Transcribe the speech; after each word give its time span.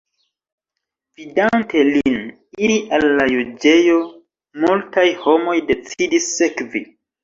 Vidante 1.21 1.83
lin 1.91 2.17
iri 2.65 2.79
al 2.99 3.07
la 3.21 3.29
juĝejo, 3.37 4.01
multaj 4.67 5.09
homoj 5.25 5.59
decidis 5.73 6.37
sekvi. 6.45 6.89